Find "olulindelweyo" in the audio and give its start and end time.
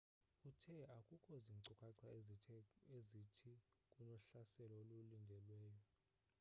4.81-5.81